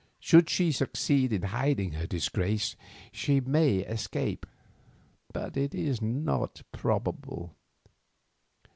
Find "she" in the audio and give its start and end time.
0.49-0.71, 3.11-3.39